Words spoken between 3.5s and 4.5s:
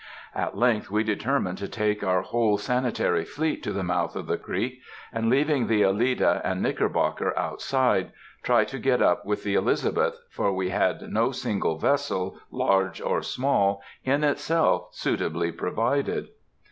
to the mouth of the